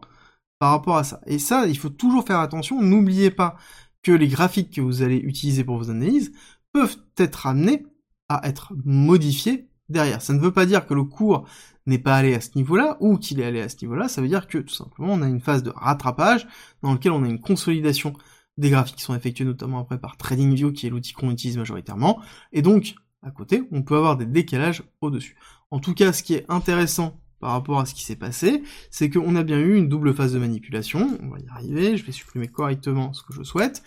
par 0.59 0.71
rapport 0.71 0.97
à 0.97 1.03
ça. 1.03 1.21
Et 1.25 1.39
ça, 1.39 1.67
il 1.67 1.77
faut 1.77 1.89
toujours 1.89 2.25
faire 2.25 2.39
attention. 2.39 2.81
N'oubliez 2.81 3.31
pas 3.31 3.57
que 4.03 4.11
les 4.11 4.27
graphiques 4.27 4.73
que 4.73 4.81
vous 4.81 5.01
allez 5.01 5.17
utiliser 5.17 5.63
pour 5.63 5.77
vos 5.77 5.89
analyses 5.89 6.31
peuvent 6.71 6.97
être 7.17 7.47
amenés 7.47 7.85
à 8.29 8.47
être 8.47 8.73
modifiés 8.85 9.69
derrière. 9.89 10.21
Ça 10.21 10.33
ne 10.33 10.39
veut 10.39 10.51
pas 10.51 10.65
dire 10.65 10.85
que 10.85 10.93
le 10.93 11.03
cours 11.03 11.47
n'est 11.85 11.97
pas 11.97 12.15
allé 12.15 12.33
à 12.33 12.41
ce 12.41 12.49
niveau-là 12.55 12.97
ou 12.99 13.17
qu'il 13.17 13.39
est 13.39 13.45
allé 13.45 13.61
à 13.61 13.69
ce 13.69 13.77
niveau-là. 13.81 14.07
Ça 14.09 14.21
veut 14.21 14.27
dire 14.27 14.47
que 14.47 14.57
tout 14.57 14.73
simplement 14.73 15.13
on 15.13 15.21
a 15.21 15.27
une 15.27 15.39
phase 15.39 15.63
de 15.63 15.71
rattrapage 15.75 16.47
dans 16.81 16.93
lequel 16.93 17.11
on 17.13 17.23
a 17.23 17.27
une 17.27 17.39
consolidation 17.39 18.13
des 18.57 18.69
graphiques 18.69 18.97
qui 18.97 19.03
sont 19.03 19.15
effectués 19.15 19.45
notamment 19.45 19.79
après 19.79 19.99
par 19.99 20.17
TradingView 20.17 20.71
qui 20.73 20.87
est 20.87 20.89
l'outil 20.89 21.13
qu'on 21.13 21.31
utilise 21.31 21.57
majoritairement. 21.57 22.21
Et 22.51 22.61
donc 22.61 22.95
à 23.23 23.31
côté, 23.31 23.63
on 23.71 23.81
peut 23.81 23.95
avoir 23.95 24.17
des 24.17 24.25
décalages 24.25 24.83
au-dessus. 25.01 25.37
En 25.71 25.79
tout 25.79 25.93
cas, 25.93 26.13
ce 26.13 26.23
qui 26.23 26.33
est 26.33 26.45
intéressant 26.49 27.19
par 27.39 27.51
rapport 27.51 27.79
à 27.79 27.85
ce 27.85 27.93
qui 27.93 28.03
s'est 28.03 28.15
passé, 28.15 28.63
c'est 28.89 29.09
qu'on 29.09 29.35
a 29.35 29.43
bien 29.43 29.59
eu 29.59 29.75
une 29.75 29.89
double 29.89 30.13
phase 30.13 30.33
de 30.33 30.39
manipulation, 30.39 31.17
on 31.21 31.29
va 31.29 31.39
y 31.39 31.47
arriver, 31.49 31.97
je 31.97 32.05
vais 32.05 32.11
supprimer 32.11 32.47
correctement 32.47 33.13
ce 33.13 33.23
que 33.23 33.33
je 33.33 33.43
souhaite, 33.43 33.83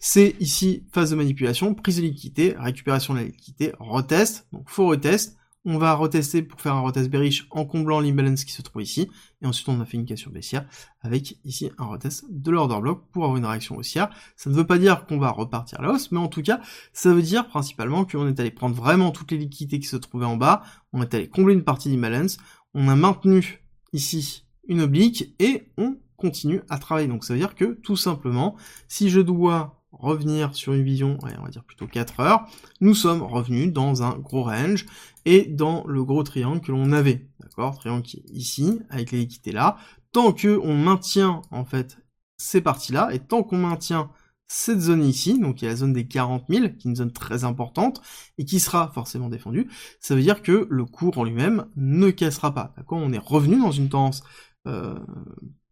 c'est 0.00 0.36
ici 0.40 0.84
phase 0.92 1.10
de 1.10 1.16
manipulation, 1.16 1.74
prise 1.74 1.96
de 1.96 2.02
liquidité, 2.02 2.54
récupération 2.58 3.14
de 3.14 3.18
la 3.20 3.24
liquidité, 3.26 3.72
retest, 3.78 4.46
donc 4.52 4.68
faux 4.68 4.86
retest, 4.86 5.36
on 5.66 5.78
va 5.78 5.94
retester 5.94 6.42
pour 6.42 6.60
faire 6.60 6.74
un 6.74 6.80
retest 6.80 7.08
bearish 7.08 7.46
en 7.50 7.64
comblant 7.64 8.00
l'imbalance 8.00 8.44
qui 8.44 8.52
se 8.52 8.60
trouve 8.60 8.82
ici, 8.82 9.10
et 9.40 9.46
ensuite 9.46 9.68
on 9.68 9.80
a 9.80 9.86
fait 9.86 9.96
une 9.96 10.04
cassure 10.04 10.30
baissière 10.30 10.66
avec 11.00 11.38
ici 11.44 11.70
un 11.78 11.86
retest 11.86 12.24
de 12.28 12.50
l'order 12.50 12.80
block 12.80 13.04
pour 13.12 13.24
avoir 13.24 13.38
une 13.38 13.46
réaction 13.46 13.76
haussière. 13.76 14.10
Ça 14.36 14.50
ne 14.50 14.54
veut 14.54 14.66
pas 14.66 14.78
dire 14.78 15.06
qu'on 15.06 15.18
va 15.18 15.30
repartir 15.30 15.80
à 15.80 15.82
la 15.82 15.92
hausse, 15.92 16.12
mais 16.12 16.18
en 16.18 16.28
tout 16.28 16.42
cas, 16.42 16.60
ça 16.92 17.14
veut 17.14 17.22
dire 17.22 17.48
principalement 17.48 18.04
qu'on 18.04 18.28
est 18.28 18.38
allé 18.40 18.50
prendre 18.50 18.74
vraiment 18.74 19.10
toutes 19.10 19.32
les 19.32 19.38
liquidités 19.38 19.80
qui 19.80 19.86
se 19.86 19.96
trouvaient 19.96 20.26
en 20.26 20.36
bas, 20.36 20.62
on 20.92 21.02
est 21.02 21.14
allé 21.14 21.28
combler 21.28 21.54
une 21.54 21.64
partie 21.64 21.88
d'imbalance, 21.88 22.36
on 22.74 22.88
a 22.88 22.96
maintenu 22.96 23.62
ici 23.92 24.44
une 24.66 24.80
oblique 24.82 25.34
et 25.38 25.68
on 25.78 25.96
continue 26.16 26.62
à 26.68 26.78
travailler. 26.78 27.08
Donc 27.08 27.24
ça 27.24 27.34
veut 27.34 27.40
dire 27.40 27.54
que 27.54 27.74
tout 27.82 27.96
simplement, 27.96 28.56
si 28.88 29.10
je 29.10 29.20
dois 29.20 29.80
revenir 29.92 30.54
sur 30.54 30.72
une 30.72 30.82
vision, 30.82 31.18
on 31.22 31.42
va 31.42 31.50
dire 31.50 31.64
plutôt 31.64 31.86
4 31.86 32.20
heures, 32.20 32.46
nous 32.80 32.94
sommes 32.94 33.22
revenus 33.22 33.72
dans 33.72 34.02
un 34.02 34.18
gros 34.18 34.42
range 34.42 34.86
et 35.24 35.44
dans 35.44 35.84
le 35.86 36.04
gros 36.04 36.22
triangle 36.22 36.60
que 36.60 36.72
l'on 36.72 36.92
avait. 36.92 37.28
D'accord? 37.40 37.78
Triangle 37.78 38.02
qui 38.02 38.18
est 38.18 38.30
ici, 38.30 38.80
avec 38.90 39.12
les 39.12 39.28
là. 39.52 39.76
Tant 40.12 40.32
que 40.32 40.58
on 40.62 40.76
maintient 40.76 41.42
en 41.50 41.64
fait 41.64 41.98
ces 42.36 42.60
parties-là, 42.60 43.10
et 43.12 43.20
tant 43.20 43.42
qu'on 43.42 43.58
maintient 43.58 44.10
cette 44.46 44.80
zone 44.80 45.04
ici, 45.04 45.38
donc 45.38 45.62
y 45.62 45.66
a 45.66 45.68
la 45.68 45.76
zone 45.76 45.92
des 45.92 46.06
40 46.06 46.44
000, 46.48 46.68
qui 46.68 46.88
est 46.88 46.90
une 46.90 46.96
zone 46.96 47.12
très 47.12 47.44
importante, 47.44 48.00
et 48.38 48.44
qui 48.44 48.60
sera 48.60 48.90
forcément 48.92 49.28
défendue, 49.28 49.68
ça 50.00 50.14
veut 50.14 50.22
dire 50.22 50.42
que 50.42 50.66
le 50.70 50.84
cours 50.84 51.18
en 51.18 51.24
lui-même 51.24 51.66
ne 51.76 52.10
cassera 52.10 52.54
pas. 52.54 52.74
D'accord 52.76 52.98
On 52.98 53.12
est 53.12 53.18
revenu 53.18 53.58
dans 53.60 53.72
une 53.72 53.88
tendance 53.88 54.22
euh, 54.66 54.98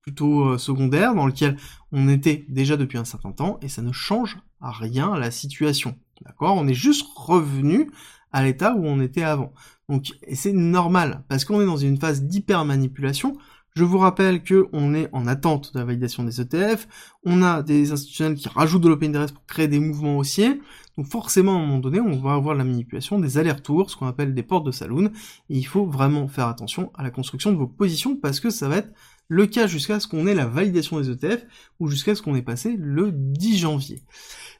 plutôt 0.02 0.48
euh, 0.48 0.58
secondaire, 0.58 1.14
dans 1.14 1.26
lequel 1.26 1.56
on 1.92 2.08
était 2.08 2.44
déjà 2.48 2.76
depuis 2.76 2.98
un 2.98 3.04
certain 3.04 3.32
temps, 3.32 3.58
et 3.62 3.68
ça 3.68 3.82
ne 3.82 3.92
change 3.92 4.38
à 4.60 4.72
rien 4.72 5.16
la 5.16 5.30
situation. 5.30 5.98
D'accord 6.24 6.56
On 6.56 6.66
est 6.66 6.74
juste 6.74 7.06
revenu 7.16 7.90
à 8.32 8.42
l'état 8.42 8.74
où 8.74 8.86
on 8.86 9.00
était 9.00 9.22
avant. 9.22 9.52
Donc, 9.88 10.12
et 10.22 10.34
c'est 10.34 10.52
normal, 10.52 11.24
parce 11.28 11.44
qu'on 11.44 11.60
est 11.60 11.66
dans 11.66 11.76
une 11.76 11.98
phase 11.98 12.22
d'hyper 12.22 12.64
manipulation, 12.64 13.36
je 13.74 13.84
vous 13.84 13.98
rappelle 13.98 14.42
que 14.42 14.68
on 14.72 14.94
est 14.94 15.08
en 15.12 15.26
attente 15.26 15.72
de 15.72 15.78
la 15.78 15.84
validation 15.84 16.24
des 16.24 16.40
ETF, 16.40 16.86
on 17.24 17.42
a 17.42 17.62
des 17.62 17.92
institutionnels 17.92 18.36
qui 18.36 18.48
rajoutent 18.48 18.82
de 18.82 18.88
l'open 18.88 19.10
interest 19.10 19.34
pour 19.34 19.46
créer 19.46 19.68
des 19.68 19.80
mouvements 19.80 20.18
haussiers, 20.18 20.60
donc 20.98 21.06
forcément 21.06 21.54
à 21.54 21.56
un 21.56 21.66
moment 21.66 21.78
donné 21.78 22.00
on 22.00 22.18
va 22.20 22.34
avoir 22.34 22.54
la 22.54 22.64
manipulation 22.64 23.18
des 23.18 23.38
allers-retours, 23.38 23.90
ce 23.90 23.96
qu'on 23.96 24.06
appelle 24.06 24.34
des 24.34 24.42
portes 24.42 24.66
de 24.66 24.72
saloon, 24.72 25.06
et 25.06 25.56
il 25.56 25.64
faut 25.64 25.86
vraiment 25.86 26.28
faire 26.28 26.48
attention 26.48 26.90
à 26.94 27.02
la 27.02 27.10
construction 27.10 27.52
de 27.52 27.56
vos 27.56 27.66
positions 27.66 28.16
parce 28.16 28.40
que 28.40 28.50
ça 28.50 28.68
va 28.68 28.76
être 28.76 28.92
le 29.28 29.46
cas 29.46 29.66
jusqu'à 29.66 30.00
ce 30.00 30.08
qu'on 30.08 30.26
ait 30.26 30.34
la 30.34 30.46
validation 30.46 31.00
des 31.00 31.10
ETF 31.10 31.46
ou 31.80 31.88
jusqu'à 31.88 32.14
ce 32.14 32.20
qu'on 32.20 32.34
ait 32.34 32.42
passé 32.42 32.76
le 32.78 33.10
10 33.12 33.58
janvier. 33.58 34.02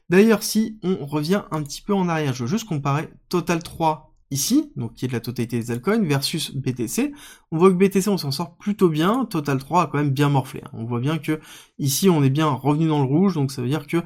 D'ailleurs 0.09 0.41
si 0.41 0.79
on 0.83 1.05
revient 1.05 1.43
un 1.51 1.61
petit 1.61 1.81
peu 1.81 1.93
en 1.93 2.09
arrière, 2.09 2.33
je 2.33 2.43
veux 2.43 2.49
juste 2.49 2.67
comparer 2.67 3.09
Total 3.29 3.61
3 3.61 4.12
ici, 4.33 4.71
donc 4.75 4.95
qui 4.95 5.05
est 5.05 5.07
de 5.07 5.13
la 5.13 5.19
totalité 5.19 5.59
des 5.59 5.71
altcoins, 5.71 6.03
versus 6.03 6.53
BTC, 6.55 7.13
on 7.51 7.57
voit 7.57 7.69
que 7.69 7.75
BTC 7.75 8.09
on 8.09 8.17
s'en 8.17 8.31
sort 8.31 8.57
plutôt 8.57 8.89
bien, 8.89 9.25
Total 9.25 9.59
3 9.59 9.83
a 9.83 9.87
quand 9.87 9.99
même 9.99 10.09
bien 10.09 10.29
morflé. 10.29 10.61
Hein. 10.65 10.69
On 10.73 10.85
voit 10.85 10.99
bien 10.99 11.19
que 11.19 11.39
ici 11.77 12.09
on 12.09 12.23
est 12.23 12.31
bien 12.31 12.47
revenu 12.47 12.87
dans 12.87 12.99
le 12.99 13.05
rouge, 13.05 13.35
donc 13.35 13.51
ça 13.51 13.61
veut 13.61 13.67
dire 13.67 13.85
que 13.85 13.97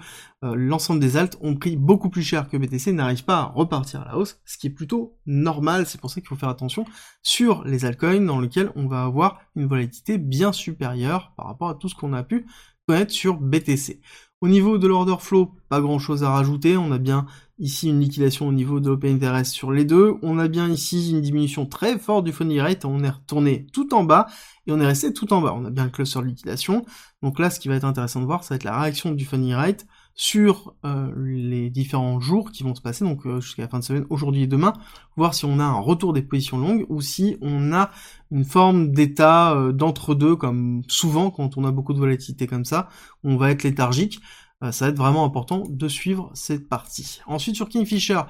euh, 0.44 0.54
l'ensemble 0.56 1.00
des 1.00 1.16
alts 1.18 1.38
ont 1.42 1.56
pris 1.56 1.78
beaucoup 1.78 2.10
plus 2.10 2.24
cher 2.24 2.50
que 2.50 2.58
BTC, 2.58 2.92
n'arrive 2.92 3.24
pas 3.24 3.38
à 3.40 3.44
repartir 3.46 4.02
à 4.02 4.06
la 4.06 4.18
hausse, 4.18 4.40
ce 4.46 4.58
qui 4.58 4.68
est 4.68 4.72
plutôt 4.72 5.18
normal, 5.26 5.88
c'est 5.88 6.00
pour 6.00 6.12
ça 6.12 6.20
qu'il 6.20 6.28
faut 6.28 6.36
faire 6.36 6.50
attention 6.50 6.86
sur 7.24 7.64
les 7.64 7.86
altcoins 7.86 8.26
dans 8.26 8.40
lesquels 8.40 8.72
on 8.76 8.88
va 8.88 9.04
avoir 9.04 9.40
une 9.56 9.66
volatilité 9.66 10.18
bien 10.18 10.52
supérieure 10.52 11.34
par 11.38 11.48
rapport 11.48 11.70
à 11.70 11.76
tout 11.76 11.88
ce 11.88 11.96
qu'on 11.96 12.14
a 12.14 12.24
pu 12.24 12.46
connaître 12.86 13.12
sur 13.12 13.38
BTC. 13.40 14.02
Au 14.40 14.48
niveau 14.48 14.78
de 14.78 14.88
l'order 14.88 15.16
flow, 15.20 15.56
pas 15.68 15.82
grand 15.82 15.98
chose 15.98 16.24
à 16.24 16.30
rajouter, 16.30 16.78
on 16.78 16.92
a 16.92 17.00
bien 17.00 17.26
ici 17.60 17.90
une 17.90 18.00
liquidation 18.00 18.48
au 18.48 18.52
niveau 18.52 18.80
de 18.80 18.90
l'open 18.90 19.16
interest 19.16 19.52
sur 19.52 19.72
les 19.72 19.86
deux, 19.86 20.16
on 20.22 20.38
a 20.40 20.48
bien 20.48 20.70
ici 20.70 21.12
une 21.12 21.22
diminution 21.22 21.66
très 21.66 21.98
forte 21.98 22.26
du 22.26 22.32
funny 22.32 22.60
rate, 22.60 22.86
on 22.86 23.04
est 23.04 23.10
retourné 23.10 23.66
tout 23.74 23.94
en 23.94 24.04
bas, 24.04 24.28
et 24.68 24.72
on 24.72 24.80
est 24.80 24.86
resté 24.86 25.14
tout 25.14 25.34
en 25.34 25.42
bas, 25.42 25.54
on 25.56 25.66
a 25.66 25.70
bien 25.70 25.86
le 25.86 25.90
cluster 25.90 26.20
de 26.20 26.26
liquidation, 26.26 26.86
donc 27.22 27.40
là 27.40 27.50
ce 27.50 27.60
qui 27.60 27.68
va 27.68 27.76
être 27.76 27.86
intéressant 27.86 28.22
de 28.22 28.26
voir, 28.26 28.44
ça 28.44 28.54
va 28.54 28.56
être 28.58 28.64
la 28.64 28.80
réaction 28.80 29.12
du 29.12 29.26
funny 29.26 29.54
rate 29.54 29.88
sur 30.14 30.74
euh, 30.84 31.12
les 31.16 31.70
différents 31.70 32.20
jours 32.20 32.52
qui 32.52 32.64
vont 32.64 32.74
se 32.74 32.82
passer, 32.82 33.06
donc 33.06 33.26
euh, 33.28 33.40
jusqu'à 33.40 33.62
la 33.62 33.68
fin 33.68 33.78
de 33.80 33.84
semaine, 33.84 34.06
aujourd'hui 34.10 34.44
et 34.44 34.48
demain, 34.48 34.74
voir 35.16 35.36
si 35.36 35.46
on 35.46 35.60
a 35.60 35.64
un 35.64 35.80
retour 35.80 36.12
des 36.12 36.24
positions 36.24 36.58
longues, 36.58 36.86
ou 36.90 37.02
si 37.02 37.38
on 37.42 37.72
a 37.72 37.92
une 38.32 38.44
forme 38.44 38.92
d'état 38.92 39.54
euh, 39.54 39.72
d'entre-deux, 39.72 40.36
comme 40.36 40.82
souvent 40.88 41.30
quand 41.30 41.58
on 41.58 41.66
a 41.66 41.72
beaucoup 41.72 41.94
de 41.94 42.00
volatilité 42.00 42.48
comme 42.48 42.66
ça, 42.66 42.90
on 43.24 43.38
va 43.38 43.52
être 43.52 43.62
léthargique, 43.64 44.20
ça 44.62 44.86
va 44.86 44.90
être 44.90 44.98
vraiment 44.98 45.24
important 45.24 45.64
de 45.70 45.88
suivre 45.88 46.32
cette 46.34 46.68
partie. 46.68 47.20
Ensuite 47.28 47.56
sur 47.56 47.70
Kingfisher, 47.70 48.22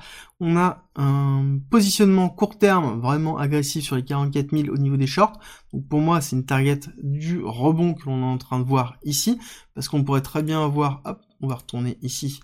on 0.42 0.58
a 0.58 0.84
un 0.96 1.60
positionnement 1.70 2.28
court 2.30 2.58
terme 2.58 3.00
vraiment 3.00 3.38
agressif 3.38 3.86
sur 3.86 3.96
les 3.96 4.04
44 4.04 4.52
000 4.52 4.74
au 4.74 4.78
niveau 4.78 4.98
des 4.98 5.08
shorts. 5.08 5.40
Donc 5.72 5.88
pour 5.88 6.02
moi 6.02 6.20
c'est 6.20 6.36
une 6.36 6.46
target 6.46 6.82
du 7.02 7.42
rebond 7.42 7.94
que 7.94 8.06
l'on 8.06 8.22
est 8.22 8.34
en 8.34 8.38
train 8.38 8.60
de 8.60 8.66
voir 8.66 8.98
ici, 9.04 9.40
parce 9.74 9.88
qu'on 9.88 10.04
pourrait 10.04 10.22
très 10.22 10.44
bien 10.44 10.64
avoir, 10.64 11.02
hop, 11.06 11.22
on 11.40 11.48
va 11.48 11.56
retourner 11.56 11.98
ici, 12.02 12.42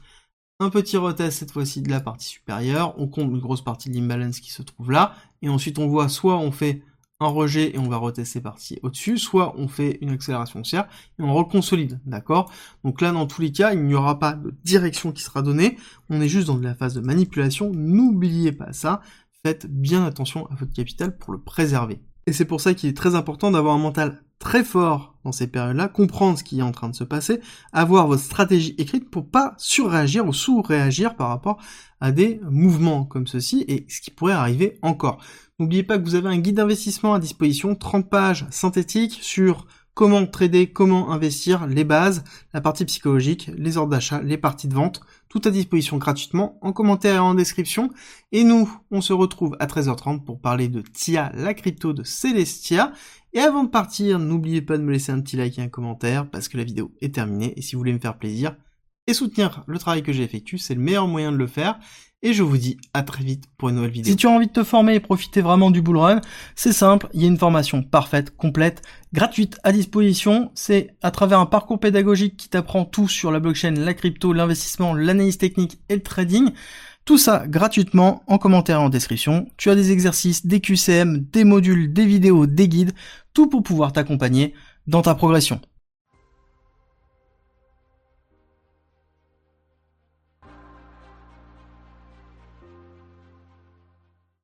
un 0.59 0.69
petit 0.69 0.95
retest 0.95 1.37
cette 1.37 1.51
fois-ci 1.51 1.81
de 1.81 1.89
la 1.89 1.99
partie 1.99 2.27
supérieure, 2.27 2.93
on 2.97 3.07
compte 3.07 3.29
une 3.29 3.39
grosse 3.39 3.63
partie 3.63 3.89
de 3.89 3.95
l'imbalance 3.95 4.39
qui 4.39 4.51
se 4.51 4.61
trouve 4.61 4.91
là, 4.91 5.13
et 5.41 5.49
ensuite 5.49 5.77
on 5.77 5.87
voit 5.87 6.07
soit 6.07 6.37
on 6.37 6.51
fait 6.51 6.83
rejet 7.27 7.75
et 7.75 7.79
on 7.79 7.89
va 7.89 7.97
retester 7.97 8.41
partie 8.41 8.79
au-dessus, 8.83 9.17
soit 9.17 9.53
on 9.57 9.67
fait 9.67 9.97
une 10.01 10.09
accélération 10.09 10.59
haussière 10.61 10.87
et 11.19 11.23
on 11.23 11.33
reconsolide, 11.33 11.99
d'accord? 12.05 12.51
Donc 12.83 13.01
là, 13.01 13.11
dans 13.11 13.27
tous 13.27 13.41
les 13.41 13.51
cas, 13.51 13.73
il 13.73 13.83
n'y 13.83 13.95
aura 13.95 14.19
pas 14.19 14.33
de 14.33 14.53
direction 14.63 15.11
qui 15.11 15.23
sera 15.23 15.41
donnée, 15.41 15.77
on 16.09 16.21
est 16.21 16.27
juste 16.27 16.47
dans 16.47 16.57
la 16.57 16.75
phase 16.75 16.93
de 16.93 17.01
manipulation, 17.01 17.71
n'oubliez 17.73 18.51
pas 18.51 18.73
ça, 18.73 19.01
faites 19.45 19.67
bien 19.67 20.05
attention 20.05 20.47
à 20.47 20.55
votre 20.55 20.73
capital 20.73 21.17
pour 21.17 21.33
le 21.33 21.39
préserver. 21.39 22.01
Et 22.25 22.33
c'est 22.33 22.45
pour 22.45 22.61
ça 22.61 22.73
qu'il 22.73 22.89
est 22.89 22.97
très 22.97 23.15
important 23.15 23.51
d'avoir 23.51 23.75
un 23.75 23.79
mental 23.79 24.23
très 24.43 24.65
fort 24.65 25.15
dans 25.23 25.31
ces 25.31 25.47
périodes-là, 25.47 25.87
comprendre 25.87 26.37
ce 26.37 26.43
qui 26.43 26.59
est 26.59 26.63
en 26.63 26.73
train 26.73 26.89
de 26.89 26.95
se 26.95 27.05
passer, 27.05 27.39
avoir 27.71 28.07
votre 28.07 28.21
stratégie 28.21 28.75
écrite 28.77 29.09
pour 29.09 29.25
pas 29.25 29.55
surréagir 29.57 30.27
ou 30.27 30.33
sous-réagir 30.33 31.15
par 31.15 31.29
rapport 31.29 31.61
à 32.01 32.11
des 32.11 32.41
mouvements 32.49 33.05
comme 33.05 33.25
ceci 33.25 33.63
et 33.69 33.85
ce 33.87 34.01
qui 34.01 34.11
pourrait 34.11 34.33
arriver 34.33 34.77
encore. 34.81 35.23
N'oubliez 35.59 35.83
pas 35.83 35.97
que 35.97 36.03
vous 36.03 36.15
avez 36.15 36.27
un 36.27 36.39
guide 36.39 36.57
d'investissement 36.57 37.13
à 37.13 37.19
disposition, 37.19 37.73
30 37.73 38.09
pages 38.09 38.45
synthétiques 38.49 39.17
sur 39.21 39.65
comment 39.93 40.25
trader, 40.25 40.71
comment 40.71 41.11
investir, 41.11 41.67
les 41.67 41.83
bases, 41.83 42.23
la 42.53 42.61
partie 42.61 42.85
psychologique, 42.85 43.51
les 43.55 43.77
ordres 43.77 43.91
d'achat, 43.91 44.21
les 44.21 44.37
parties 44.37 44.67
de 44.67 44.73
vente, 44.73 45.01
tout 45.29 45.41
à 45.45 45.51
disposition 45.51 45.97
gratuitement 45.97 46.57
en 46.61 46.73
commentaire 46.73 47.15
et 47.15 47.19
en 47.19 47.35
description. 47.35 47.89
Et 48.31 48.43
nous, 48.43 48.71
on 48.91 49.01
se 49.01 49.13
retrouve 49.13 49.55
à 49.59 49.67
13h30 49.67 50.23
pour 50.23 50.39
parler 50.39 50.67
de 50.67 50.81
TIA, 50.81 51.31
la 51.35 51.53
crypto 51.53 51.93
de 51.93 52.03
Celestia. 52.03 52.91
Et 53.33 53.39
avant 53.39 53.63
de 53.63 53.69
partir, 53.69 54.19
n'oubliez 54.19 54.61
pas 54.61 54.77
de 54.77 54.83
me 54.83 54.91
laisser 54.91 55.11
un 55.11 55.21
petit 55.21 55.35
like 55.35 55.57
et 55.57 55.61
un 55.61 55.69
commentaire 55.69 56.29
parce 56.29 56.47
que 56.47 56.57
la 56.57 56.63
vidéo 56.63 56.91
est 57.01 57.15
terminée 57.15 57.53
et 57.55 57.61
si 57.61 57.75
vous 57.75 57.79
voulez 57.79 57.93
me 57.93 57.99
faire 57.99 58.17
plaisir 58.17 58.55
et 59.07 59.13
soutenir 59.13 59.63
le 59.67 59.79
travail 59.79 60.01
que 60.01 60.13
j'ai 60.13 60.23
effectué, 60.23 60.57
c'est 60.57 60.75
le 60.75 60.81
meilleur 60.81 61.07
moyen 61.07 61.31
de 61.31 61.37
le 61.37 61.47
faire 61.47 61.79
et 62.23 62.33
je 62.33 62.41
vous 62.41 62.57
dis 62.57 62.77
à 62.93 63.03
très 63.03 63.23
vite 63.23 63.43
pour 63.57 63.69
une 63.69 63.75
nouvelle 63.75 63.91
vidéo. 63.91 64.11
Si 64.11 64.15
tu 64.15 64.27
as 64.27 64.31
envie 64.31 64.47
de 64.47 64.51
te 64.51 64.63
former 64.63 64.95
et 64.95 64.99
profiter 64.99 65.41
vraiment 65.41 65.69
du 65.69 65.81
bullrun, 65.81 66.21
c'est 66.55 66.71
simple, 66.71 67.07
il 67.13 67.21
y 67.21 67.25
a 67.25 67.27
une 67.27 67.37
formation 67.37 67.83
parfaite, 67.83 68.35
complète, 68.35 68.81
gratuite 69.11 69.57
à 69.63 69.73
disposition. 69.73 70.49
C'est 70.55 70.95
à 71.03 71.11
travers 71.11 71.39
un 71.39 71.45
parcours 71.45 71.79
pédagogique 71.79 72.37
qui 72.37 72.49
t'apprend 72.49 72.85
tout 72.85 73.09
sur 73.09 73.31
la 73.31 73.39
blockchain, 73.39 73.71
la 73.71 73.93
crypto, 73.93 74.31
l'investissement, 74.33 74.93
l'analyse 74.93 75.37
technique 75.37 75.79
et 75.89 75.95
le 75.95 76.01
trading. 76.01 76.51
Tout 77.05 77.17
ça 77.17 77.45
gratuitement 77.45 78.23
en 78.27 78.37
commentaire 78.37 78.77
et 78.77 78.83
en 78.83 78.89
description. 78.89 79.45
Tu 79.57 79.69
as 79.69 79.75
des 79.75 79.91
exercices, 79.91 80.45
des 80.45 80.61
QCM, 80.61 81.25
des 81.31 81.43
modules, 81.43 81.91
des 81.91 82.05
vidéos, 82.05 82.47
des 82.47 82.69
guides, 82.69 82.93
tout 83.33 83.47
pour 83.47 83.61
pouvoir 83.61 83.91
t'accompagner 83.91 84.53
dans 84.87 85.01
ta 85.01 85.13
progression. 85.13 85.59